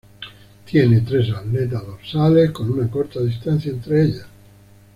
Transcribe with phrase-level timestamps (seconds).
[0.65, 4.25] Tiene tres aletas dorsales, con una corta distancia entre ellas.